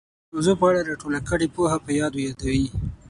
د 0.27 0.29
موضوع 0.33 0.55
په 0.59 0.65
اړه 0.69 0.81
را 0.87 0.95
ټوله 1.01 1.19
کړې 1.29 1.47
پوهه 1.55 1.77
په 1.85 1.91
یادو 1.99 2.19
یادوي 2.27 2.65